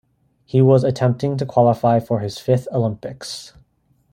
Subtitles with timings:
[0.45, 3.53] He was attempting to qualify for his fifth Olympics.